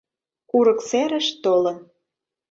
Курык 0.49 0.79
серыш 0.89 1.27
толын 1.43 1.77